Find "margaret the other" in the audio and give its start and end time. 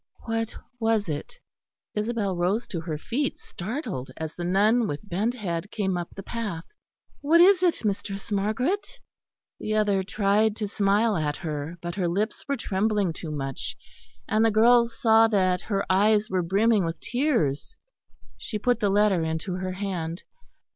8.31-10.01